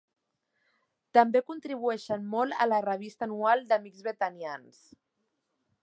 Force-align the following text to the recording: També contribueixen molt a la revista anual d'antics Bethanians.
També 1.17 1.41
contribueixen 1.51 2.25
molt 2.33 2.59
a 2.65 2.67
la 2.71 2.81
revista 2.87 3.29
anual 3.29 3.65
d'antics 3.73 4.05
Bethanians. 4.09 4.83